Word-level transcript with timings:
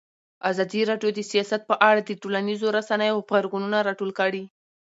ازادي 0.49 0.81
راډیو 0.89 1.09
د 1.13 1.19
سیاست 1.31 1.61
په 1.69 1.75
اړه 1.89 2.01
د 2.03 2.11
ټولنیزو 2.21 2.67
رسنیو 2.77 3.23
غبرګونونه 3.27 3.77
راټول 3.87 4.11
کړي. 4.19 4.43